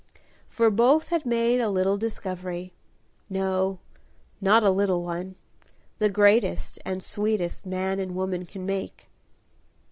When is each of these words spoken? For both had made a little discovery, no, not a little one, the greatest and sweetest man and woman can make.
For 0.49 0.71
both 0.71 1.09
had 1.09 1.27
made 1.27 1.61
a 1.61 1.69
little 1.69 1.95
discovery, 1.95 2.73
no, 3.29 3.77
not 4.41 4.63
a 4.63 4.71
little 4.71 5.03
one, 5.03 5.35
the 5.99 6.09
greatest 6.09 6.79
and 6.83 7.03
sweetest 7.03 7.67
man 7.67 7.99
and 7.99 8.15
woman 8.15 8.47
can 8.47 8.65
make. 8.65 9.09